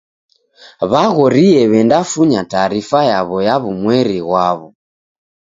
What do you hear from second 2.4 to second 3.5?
taarifa yaw'o